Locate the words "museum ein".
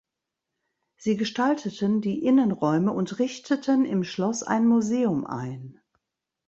4.65-5.79